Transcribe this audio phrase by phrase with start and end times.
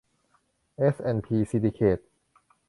[0.77, 1.99] เอส แอนด์ พี ซินดิเคท